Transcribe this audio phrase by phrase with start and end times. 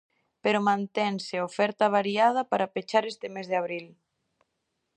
[0.43, 3.85] Pero mantense a oferta variada para pechar este mes de abril.